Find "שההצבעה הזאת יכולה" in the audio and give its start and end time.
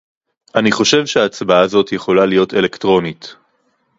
1.05-2.25